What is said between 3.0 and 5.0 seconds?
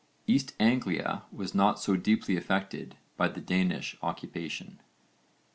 by the Danish occupation.